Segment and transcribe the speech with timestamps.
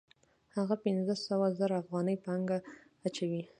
[0.55, 2.57] هغه پنځه سوه زره افغانۍ پانګه
[3.07, 3.41] اچوي